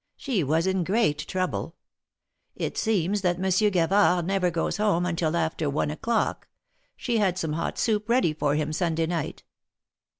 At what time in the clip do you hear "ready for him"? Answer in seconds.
8.09-8.73